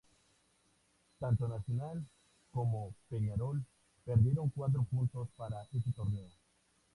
[1.19, 2.03] Tanto Nacional
[2.49, 3.63] como Peñarol
[4.03, 6.31] perdieron cuatro puntos para ese torneo.